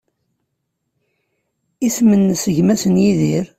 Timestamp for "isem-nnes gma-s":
1.87-2.83